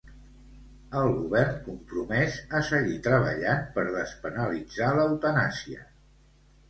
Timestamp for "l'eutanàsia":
4.97-5.87